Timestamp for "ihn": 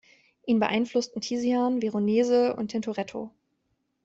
0.47-0.59